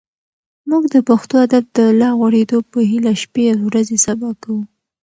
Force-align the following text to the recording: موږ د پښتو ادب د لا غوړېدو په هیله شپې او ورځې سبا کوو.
موږ 0.69 0.83
د 0.93 0.95
پښتو 1.09 1.35
ادب 1.45 1.63
د 1.77 1.79
لا 2.01 2.09
غوړېدو 2.19 2.57
په 2.71 2.79
هیله 2.89 3.13
شپې 3.21 3.45
او 3.53 3.59
ورځې 3.69 3.97
سبا 4.05 4.29
کوو. 4.41 4.61